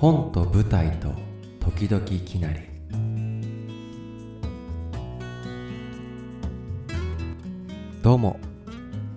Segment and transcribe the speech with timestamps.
[0.00, 1.12] 本と舞台と
[1.60, 2.60] 時々きなり。
[8.02, 8.40] どうも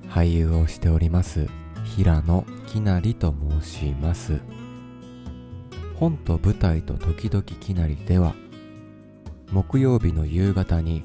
[0.09, 1.47] 俳優をしております。
[1.95, 4.41] 平野きなりと申します。
[5.95, 8.35] 本と舞台と時々きなりでは
[9.53, 11.03] 木曜日の夕方に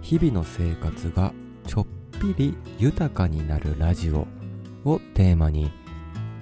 [0.00, 1.32] 日々の生活が
[1.68, 1.86] ちょっ
[2.20, 4.26] ぴり豊かになるラジオ
[4.84, 5.70] をテーマに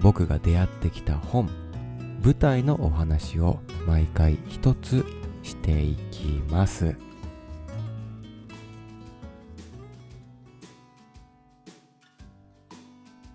[0.00, 1.59] 僕が出会ってきた本
[2.22, 5.06] 舞台のお話を毎回一つ
[5.42, 6.94] していきます。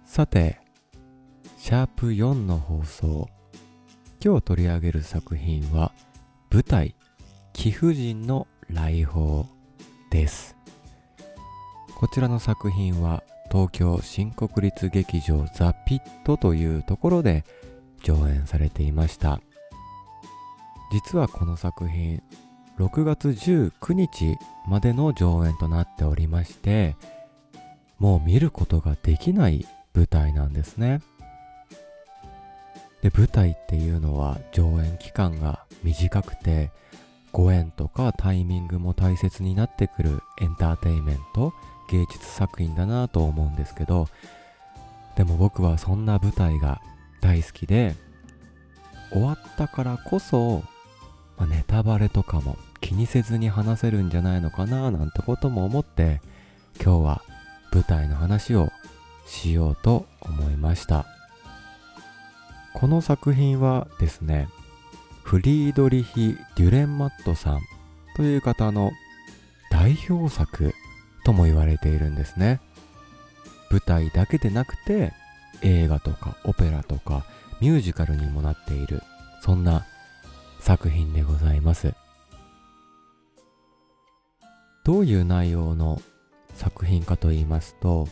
[0.06, 0.60] さて
[1.58, 3.28] シャープ4の放送。
[4.24, 5.92] 今日取り上げる作品は
[6.52, 6.96] 舞台
[7.54, 9.48] 貴婦人の来訪
[10.12, 10.56] です。
[11.98, 17.46] こちらの作品は東京新国立劇場ザ・ピットというところで
[18.06, 19.42] 上演されていました。
[20.92, 22.22] 実はこの作品
[22.78, 26.96] 6月19日までの上演となっておりまして
[28.00, 31.02] もう見ることができない舞台なんですね。
[33.02, 36.72] で舞台っていうのは上演期間が短くて
[37.32, 41.54] ご縁とかタイミングも大切になってくるエンターテインメント
[41.92, 44.08] 芸術作品だなと思うんですけど
[45.18, 46.82] でも僕はそんな舞台が
[47.26, 47.96] 大好きで
[49.12, 50.64] 終わったからこそ、
[51.38, 56.22] まあ、ネタバレとかも気にせずに話せるんじゃないのかななんてことも思って
[56.80, 57.22] 今日は
[57.74, 58.72] 舞台の話を
[59.26, 61.08] しようと思いました。
[62.76, 64.48] この作品はですね
[65.24, 67.62] フリードリヒ・デュレンマットさん
[68.16, 68.92] という方の
[69.72, 70.76] 代表作
[71.24, 72.62] とも言われているんですね。
[73.72, 75.12] 舞台だけでなくて
[75.62, 77.26] 映画とかオペラとか
[77.60, 79.02] ミュージカルにもなっている
[79.42, 79.86] そんな
[80.60, 81.94] 作品でございます。
[84.84, 86.02] どういう内容の
[86.54, 88.08] 作品かと言いますと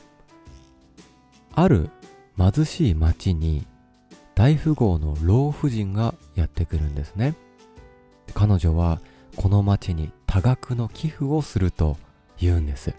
[1.54, 1.90] ある
[2.38, 3.68] 貧しい町に
[4.36, 7.36] 大富豪の老婦人がやってくるんですね。
[8.34, 9.00] 彼女は
[9.36, 11.98] この町に多額の寄付をすると
[12.40, 12.96] 言うんです。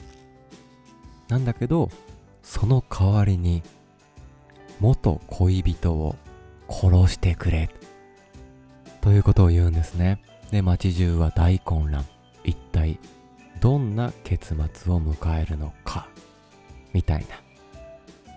[1.28, 1.90] なんだけど
[2.42, 3.62] その代わりに
[4.84, 6.14] 元恋人を
[6.68, 7.70] 殺してくれ。
[9.00, 10.20] ということを言うんですね。
[10.50, 12.04] で街中は大混乱。
[12.44, 12.98] 一体
[13.62, 16.06] どんな結末を迎えるのか。
[16.92, 17.28] みたいな。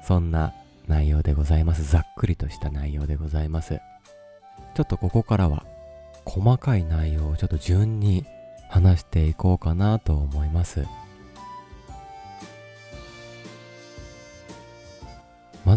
[0.06, 0.54] そんな
[0.88, 1.84] 内容でございます。
[1.84, 3.82] ざっくりとした内容でございます。
[4.74, 5.66] ちょっとここからは
[6.24, 8.24] 細かい内容をちょっと順に
[8.70, 10.86] 話していこうかなと思います。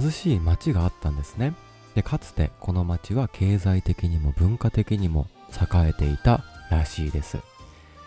[0.01, 1.55] 貧しい町があったんですね。
[1.95, 7.39] でかつてこの町は経済的にも文化的にも栄えていたらしいです。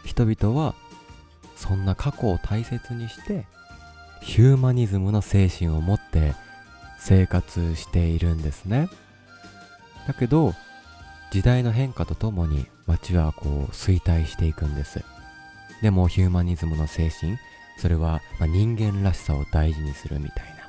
[0.03, 0.73] 人々は
[1.55, 3.45] そんな過去を大切にして
[4.21, 6.33] ヒューマニズムの精神を持って
[6.97, 8.89] 生活しているんですね。
[10.07, 10.53] だけど
[11.31, 15.03] 時代の変化とともに街はこう衰退していくんです。
[15.81, 17.37] でもヒューマニズムの精神
[17.77, 20.62] それは人間らしさを大事にするみたいな。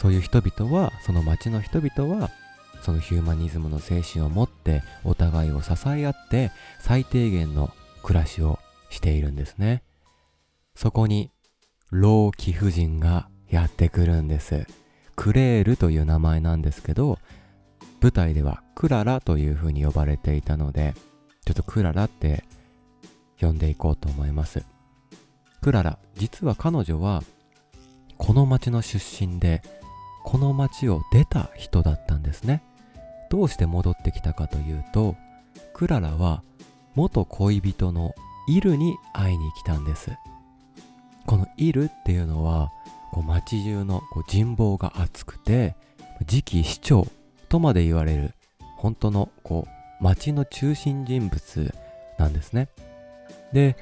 [0.00, 2.30] そういう人々はその町の人々は
[2.80, 6.50] そのヒューマニズムの精神を持ってお互いを支え合って
[6.80, 7.70] 最低限の
[8.02, 8.58] 暮らしを
[8.88, 9.82] しているんですね。
[10.74, 11.30] そこに
[11.90, 14.66] 老貴婦人がやってくるんです。
[15.16, 17.18] クレールという名前なんですけど
[18.00, 20.94] 舞台ではクララという風に呼ばれていたので
[21.44, 22.44] ちょっとクララって
[23.38, 24.64] 呼んでいこうと思います。
[25.60, 27.22] クララ実は彼女は
[28.16, 29.62] この町の出身で
[30.24, 32.62] この町を出た人だったんですね。
[33.30, 35.16] どうして戻ってきたかというと
[35.72, 36.42] クララは
[36.94, 38.14] 元恋人の
[38.48, 40.10] イルに会いに来たんです。
[41.26, 42.70] このイルっていうのは
[43.12, 45.76] こう町中のこう人望が厚くて
[46.26, 47.06] 次期市長
[47.48, 48.34] とまで言われる
[48.76, 49.66] 本当のこ
[50.00, 51.74] う町の中心人物
[52.18, 52.68] なんですね。
[53.52, 53.76] で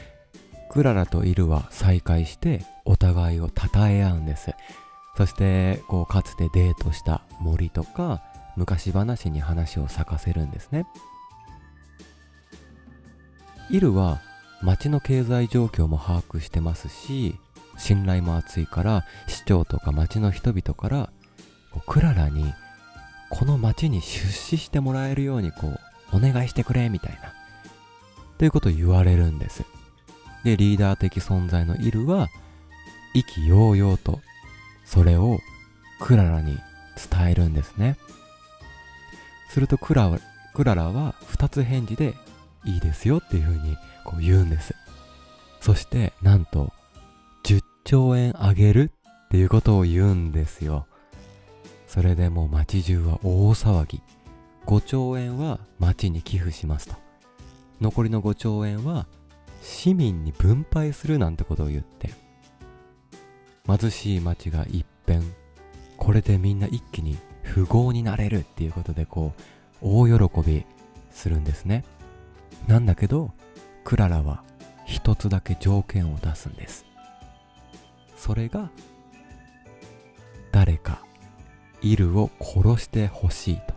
[0.71, 4.55] クララとイルは再会してお互いを称え合うんです。
[5.19, 8.23] そしてこうかつてデートした森とか
[8.57, 10.87] 昔話に話を咲かせるんですね。
[13.69, 14.21] イルは
[14.63, 17.35] 町の経済状況も把握してますし
[17.77, 21.11] 信頼も厚いから市長とか町の人々から
[21.89, 22.55] クララに
[23.29, 25.67] この町に出資してもらえるようにこ
[26.13, 27.35] うお願いしてくれみたいな
[28.39, 29.65] ということを言われるんです。
[30.45, 32.29] でリーダー的存在のイルは
[33.15, 34.21] 意気揚々と
[34.89, 35.39] それを
[36.01, 36.59] クララに
[37.11, 37.99] 伝えるんですね。
[39.51, 40.19] するとクラ
[40.55, 42.15] クララは2つ返事で
[42.65, 44.75] いいですよっていうふうにこう言うんです。
[45.61, 46.73] そしてなんと
[47.45, 48.91] 10兆円あげる
[49.27, 50.87] っていうことを言うんですよ。
[51.87, 54.01] それでもう街中は大騒ぎ。
[54.67, 56.95] 5兆円は町に寄付しますと
[57.81, 59.07] 残りの5兆円は
[59.63, 62.28] 市民に分配するなんてことを言って。
[63.69, 65.23] 貧しい町が一変。
[65.99, 67.19] これでみんな一気に
[67.55, 69.43] 富豪になれるっていうことでこう
[69.83, 70.65] 大喜び
[71.11, 71.85] するんですね。
[72.67, 73.33] なんだけど
[73.85, 74.43] クララは
[74.87, 76.87] 一つだけ条件を出すんです。
[78.17, 78.71] それが
[80.51, 81.05] 誰か
[81.83, 83.75] イルを殺してほしいと。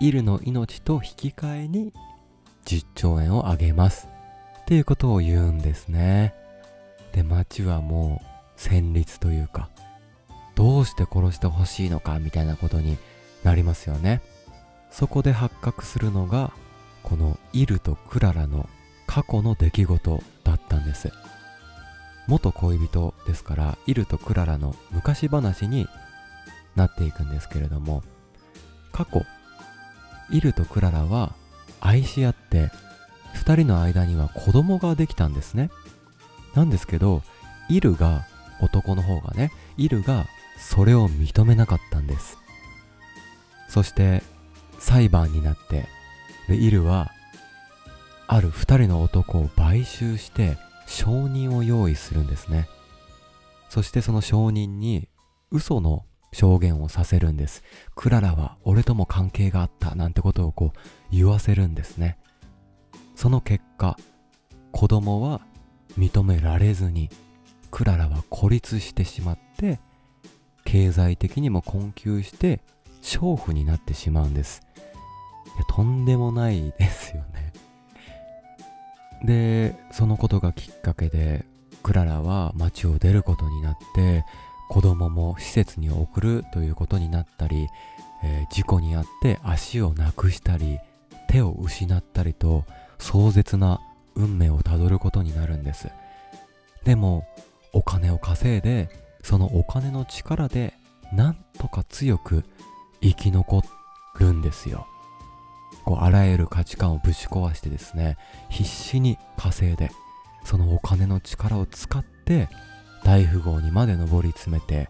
[0.00, 1.92] イルの命と引き換えに
[2.64, 4.08] 10兆円をあげます。
[4.62, 6.34] っていうことを言うんですね。
[7.12, 8.31] で町はもう
[8.62, 9.68] 戦慄というか
[10.54, 12.96] どうして殺してほしいのかみたいなことに
[13.42, 14.22] なりますよね。
[14.90, 16.52] そこで発覚するのが
[17.02, 18.68] このイルとクララの
[19.06, 21.10] 過去の出来事だったんです。
[22.28, 25.88] 元恋人ですからイルとクララの昔話に
[26.76, 28.04] なっていくんですけれども
[28.92, 29.24] 過去
[30.30, 31.34] イルとクララは
[31.80, 32.70] 愛し合って
[33.34, 35.70] 2人の間には子供ができたんですね。
[36.54, 37.22] なんですけど
[37.68, 38.24] イルが
[38.62, 40.26] 男の方がねイルが
[40.58, 42.38] それを認めなかったんです。
[43.68, 44.22] そして
[44.78, 45.86] 裁判になって
[46.48, 47.12] でイルは
[48.26, 50.56] ある2人の男を買収して
[50.86, 52.68] 証人を用意するんですね。
[53.68, 55.08] そしてその証人に
[55.50, 57.62] 嘘の証言をさせるんです。
[57.94, 60.78] クララは俺とも関係があったなんてことをこう
[61.10, 62.18] 言わせるんですね。
[63.14, 63.96] その結果
[64.72, 65.42] 子供は
[65.98, 67.10] 認められずに
[67.72, 69.80] クララは孤立してしまって
[70.64, 72.60] 経済的にも困窮して
[73.02, 74.62] 娼婦になってしまうんです。
[75.56, 77.52] いやとんでもないですよね。
[79.24, 81.44] でそのことがきっかけで
[81.82, 84.24] クララは町を出ることになって
[84.68, 87.68] 子供も施設に送るということになったり、
[88.22, 90.78] えー、事故に遭って足をなくしたり
[91.28, 92.64] 手を失ったりと
[92.98, 93.80] 壮絶な
[94.14, 95.88] 運命をたどることになるんです。
[96.84, 97.26] でも
[97.72, 98.88] お金を稼いで
[99.22, 100.74] そのお金の力で
[101.12, 102.44] なんとか強く
[103.00, 103.62] 生き残
[104.18, 104.86] るんですよ。
[105.84, 108.16] こうあらゆる価値観をぶち壊してですね
[108.50, 109.90] 必死に稼いで
[110.44, 112.48] そのお金の力を使って
[113.04, 114.88] 大富豪にまで上り詰めて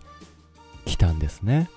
[0.84, 1.70] きたんですね。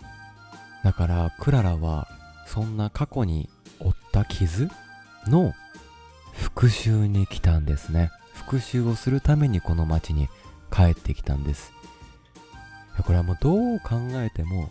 [0.83, 2.07] だからクララは
[2.47, 3.49] そんな過去に
[3.79, 4.69] 負った傷
[5.27, 5.53] の
[6.33, 8.11] 復讐に来たんですね。
[8.33, 10.27] 復讐をするためにこの町に
[10.71, 11.73] 帰ってきたんです。
[13.03, 14.69] これはもうどう考えても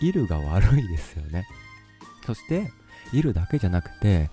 [0.00, 1.46] イルが悪いですよね。
[2.26, 2.70] そして
[3.12, 4.30] イルだけじゃなくて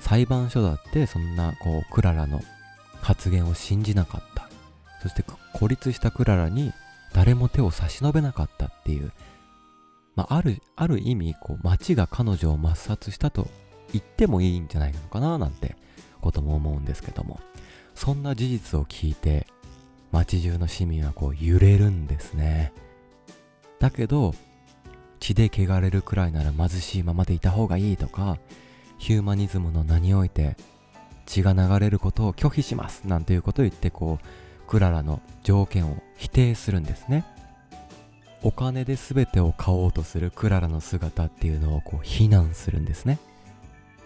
[0.00, 2.40] 裁判所だってそんなこうクララの
[3.00, 4.48] 発言を信じなかった。
[5.02, 5.24] そして
[5.54, 6.72] 孤立したクララに
[7.12, 9.12] 誰も手を差し伸べなかったっていう、
[10.14, 13.48] まあ、あるある意味こう町が彼女を抹殺したと
[13.92, 15.76] 言ってもいいんじゃないのかななんて
[16.20, 17.40] ことも思うんですけども。
[17.94, 19.46] そんな事実を聞いて
[20.12, 22.72] 街中の市民はこう揺れるんですね。
[23.80, 24.34] だけど
[25.18, 28.38] 血で汚れるくらいなら貧しいままでいた方がいいとか
[28.98, 30.56] ヒューマニズムの名において
[31.26, 37.24] 血が流れることを拒否しますなんていうことを言ってこうクララの条件を否定するんですね。
[38.44, 43.18] お金で全てを買おうとするクララの姿っていうのをこう非難するんですね。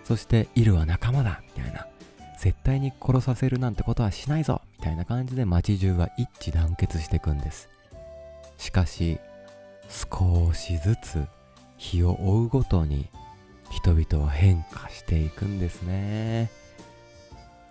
[0.05, 1.87] そしてイルは仲間だみたいな。
[2.39, 7.69] 絶対に殺させるなんてことはしないぞたいな感じで街中は一致団結していくんです。
[8.57, 9.19] しかし
[9.89, 11.27] 少しずつ
[11.77, 13.09] 日を追うごとに
[13.71, 16.51] 人々は変化していくんですね。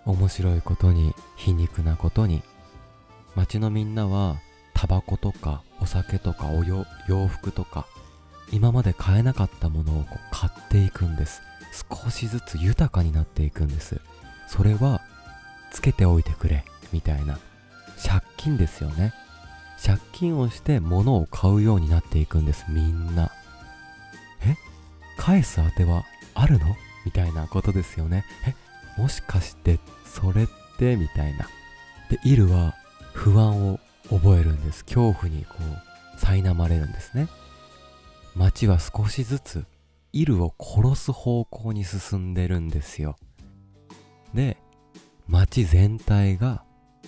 [0.04, 2.42] 面白いことに皮肉なことに
[3.34, 4.36] 街のみんなは
[4.74, 6.84] タバコとかお酒とかお洋
[7.26, 7.86] 服とか
[8.52, 11.40] 今まで買えなかったものをこう買っていくんです。
[11.90, 14.00] 少しずつ豊かになっていくんです。
[14.48, 15.00] それは
[15.72, 16.64] つけておいてくれ。
[16.92, 17.38] みたいな。
[18.04, 19.12] 借金ですよね。
[19.84, 22.64] 借金をして物を買うようになっていくんです。
[22.68, 23.30] みんな。
[24.42, 24.56] え？
[25.18, 26.76] 返す当てはあるの？
[27.04, 28.24] みたいなことですよね。
[28.46, 29.00] え？
[29.00, 30.46] もしかしてそれっ
[30.78, 30.96] て？
[30.96, 31.46] みたいな。
[32.10, 32.74] でイルは
[33.12, 34.84] 不安を覚えるんです。
[34.84, 37.28] 恐怖にこう苛まれるんですね。
[38.34, 39.64] 街は少しずつ
[40.12, 43.16] イルを殺す方向に進んでるんですよ。
[44.34, 44.56] で
[45.26, 46.62] 町全体が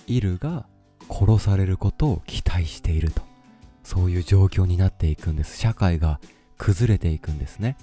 [0.09, 0.65] イルが
[1.09, 3.21] 殺されることを期待していると。
[3.83, 5.57] そういう状況になっていくんです。
[5.57, 6.19] 社会が
[6.57, 7.77] 崩れていくんですね。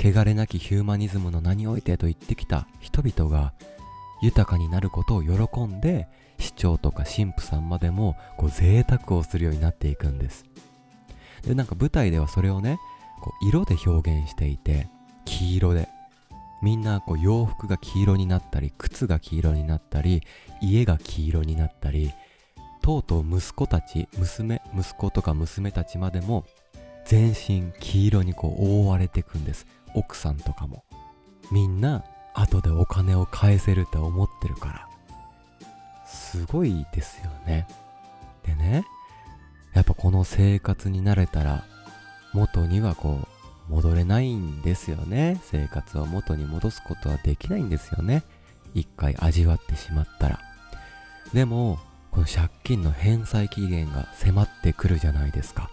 [0.00, 3.52] 汚れなきヒューマニズムの名においてと言ってきた人々が
[4.22, 10.44] 豊かになることを喜んで市長とか神父さんまでもこう贅沢をするようになっていくんです。
[11.42, 12.78] でなんか舞台ではそれをね
[13.22, 14.88] こう色で表現していて
[15.24, 15.88] 黄色で
[16.62, 20.22] みんなこう洋服が黄色になったり靴が黄色になったり
[20.60, 22.12] 家が黄色になったり
[22.82, 26.46] とうとう息子たち娘息子とか娘たちまでも
[27.04, 29.66] 全身黄色にこう覆われていくんです。
[29.94, 30.84] 奥さんとかも。
[31.52, 34.88] みんな後でお金を返せるって思ってるから。
[36.04, 37.66] すごいですよね。
[38.44, 38.84] でね
[39.72, 41.64] やっぱこの生活に慣れたら
[42.32, 43.28] 元にはこう
[43.68, 45.40] 戻れないんですよね。
[45.44, 48.22] 生活を元に戻すことはできないんですよね。
[48.74, 50.40] 一回味わってしまったら。
[51.32, 51.78] でも
[52.10, 55.70] この借金の返済期限が迫ってくるじゃないですか。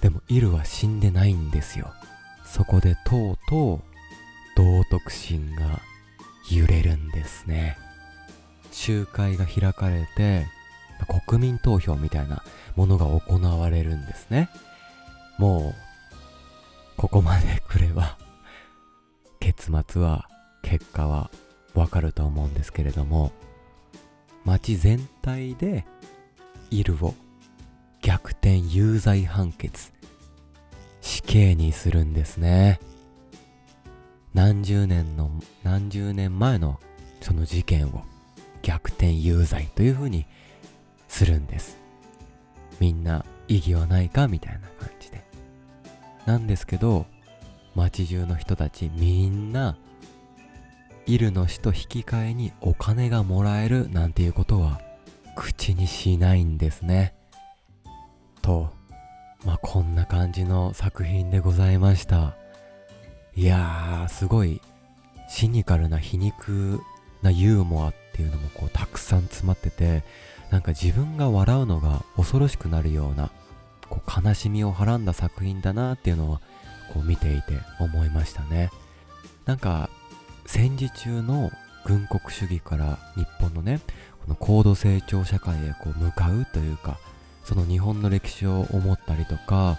[0.00, 1.92] でもイルは死んでないんですよ。
[2.44, 3.80] そこでとうとう
[4.56, 5.80] 道徳心が
[6.50, 7.78] 揺れるんですね。
[8.72, 10.46] 集会が開かれて
[11.26, 12.42] 国民投票みたいな
[12.76, 14.48] ものが行われるんですね。
[15.38, 15.91] もう
[16.96, 18.16] ここまで来れば
[19.40, 20.28] 結末は
[20.62, 21.30] 結果は
[21.74, 23.32] わかると思うんですけれども
[24.44, 25.84] 街全体で
[26.70, 27.14] イルを
[28.02, 29.92] 逆転有罪判決
[31.00, 32.80] 死刑にするんですね。
[34.34, 35.30] 何十年の
[35.62, 36.80] 何十年前の
[37.20, 38.04] その事件を
[38.62, 40.26] 逆転有罪というふうに
[41.08, 41.76] するんです。
[42.80, 44.28] みんな意義はないか？
[44.28, 45.22] みたいな感じで。
[46.26, 47.06] なんですけど
[47.74, 49.76] 街中の人たちみんな
[51.06, 54.80] イルの死と引き換えにお金がもらえるなんていうことは
[55.34, 57.14] 口にしないんですね。
[58.40, 58.70] と
[59.44, 62.36] まあこんな感じの作品でございました。
[63.34, 64.60] いやーすごい
[65.28, 66.80] シニカルな皮肉
[67.22, 70.04] なユーモアっていうのもこうたくさん詰まってて
[70.50, 73.30] なんか自分が笑うのが恐ろしくなるような
[73.92, 76.40] こう悲しみをはらんだ作品だなっていうのは
[76.94, 78.70] こう見ていて思いましたね。
[79.44, 79.90] なんか
[80.46, 81.50] 戦時中の
[81.84, 83.80] 軍国主義から日本のね
[84.22, 86.98] この高度成長社会へこう向かうというか
[87.44, 89.78] その日本の歴史を思ったりとか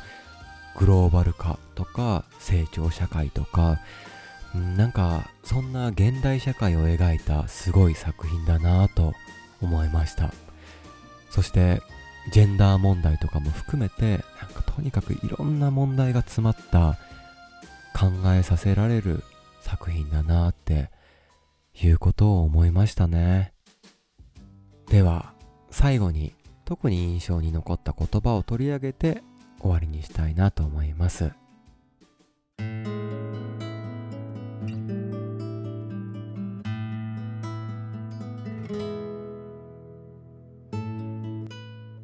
[0.77, 3.79] グローバル化とか成長社会とか
[4.77, 9.13] なんかそんな現代社会を描いたすごい作品だなと
[9.61, 10.33] 思いました。
[11.31, 11.81] そして
[12.31, 16.97] ジェンダー問題とかも含めてなんかとにかくいろんな問題が詰まった
[17.93, 19.23] 考えさせられる
[19.61, 20.89] 作品だなって
[21.73, 23.53] いうことを思いましたね。
[24.87, 25.33] では
[25.69, 26.33] 最後に
[26.65, 29.23] 特に印象に残った言葉を取り上げて
[29.59, 31.31] 終わりにしたいなと思います。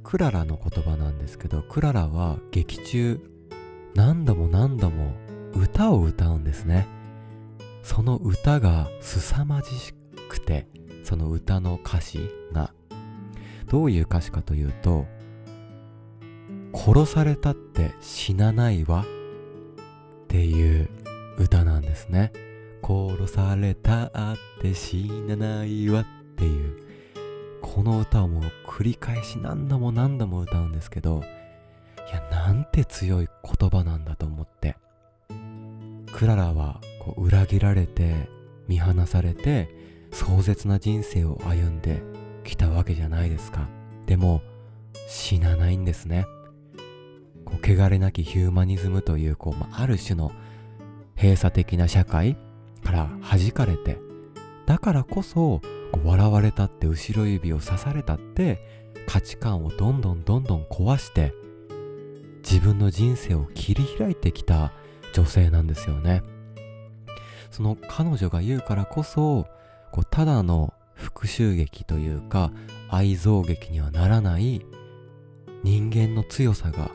[0.09, 3.21] クララの言葉なんですけどクララは劇中
[3.93, 5.13] 何度も何度も
[5.53, 6.87] 歌を歌うんですね。
[7.83, 9.69] その歌が凄まじ
[10.27, 10.67] くて
[11.03, 12.73] その歌の歌詞が。
[13.67, 15.05] どういう歌詞かというと
[16.73, 19.05] 殺されたって死なないわ
[20.23, 20.89] っていう
[21.37, 22.33] 歌なんですね。
[22.81, 24.09] 殺されたっ
[24.59, 26.88] て死なないわっていう。
[27.75, 31.23] この歌をもう繰り返し何度も何度も歌うんですけど
[32.09, 34.77] いやなんて強い言葉なんだと思って。
[36.11, 38.29] クララはこう裏切られて
[38.67, 39.69] 見放されて
[40.11, 42.01] 壮絶な人生を歩んで
[42.43, 43.67] きたわけじゃないですか。
[44.05, 44.41] でも
[45.07, 46.25] 死なないんですね。
[47.45, 50.31] こう汚れなきヒューマニズムというこう、まあ、ある種の
[51.15, 52.35] 閉鎖的な社会
[52.83, 53.97] から弾かれて
[54.65, 55.61] だからこそ
[55.91, 58.65] こう笑われたって後ろ指を刺されたって
[59.05, 61.33] 価値観をどんどんどんどん壊して
[62.41, 64.71] 自分の人生を切り開いてきた
[65.13, 66.23] 女性なんですよね。
[67.51, 69.47] その彼女が言うからこそ
[69.91, 72.51] こうただの復讐劇というか
[72.89, 74.65] 愛憎劇にはならない
[75.63, 76.91] 人間の強さが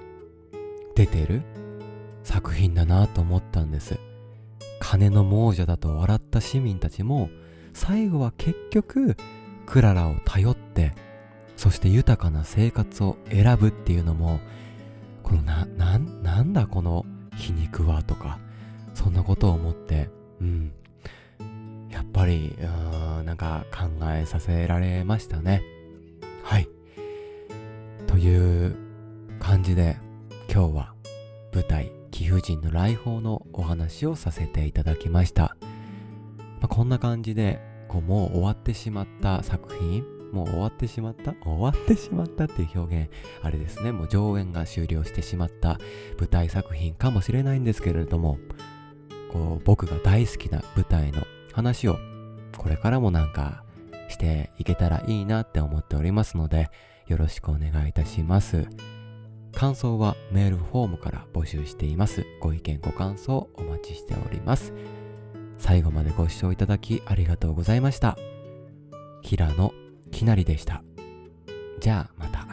[0.94, 1.42] 出てる
[2.22, 3.98] 作品だなと思ったんです。
[4.80, 7.28] 金の亡者だと笑った市民たちも
[7.74, 9.16] 最後は結局
[9.66, 10.92] クララを頼って
[11.56, 14.40] そして豊かな生活を選ぶっていうのも
[15.22, 17.06] このなななんだこの
[17.36, 18.38] 皮肉はとか
[18.94, 20.08] そんなことを思って
[20.40, 20.72] うん。
[21.90, 25.62] やっぱりうんなんか考えさせられましたね。
[26.42, 26.68] はい。
[28.06, 28.76] という
[29.38, 29.96] 感じで
[30.52, 30.94] 今日は
[31.52, 35.56] 舞台貴婦人の来訪のお話をさせていただきました。
[36.60, 37.60] まあ、こんな感じで、
[37.94, 41.32] こうもう終わってしまった作品、もう終わってしまった？
[41.44, 43.10] 終わってしまったっていう表現、
[43.40, 45.78] あれですね、もう上演が終了してしまった
[46.18, 48.38] 舞台作品かもしれないんですけれども、
[49.32, 51.22] こう僕が大好きな舞台の
[51.52, 51.96] 話を
[52.58, 53.62] これからもなんか
[54.08, 56.70] していけたらいいなって思っておりますので、
[57.06, 58.66] よろしくお願いいたします。
[59.52, 62.26] 感想はメールフォームから募集しています。
[62.40, 64.72] ご意見ご感想お待ちしております。
[65.58, 68.16] 最後までご視聴いただきありがとうございました。
[69.22, 69.72] 平野
[70.10, 70.82] きなりでした。
[71.80, 72.43] じゃあまた。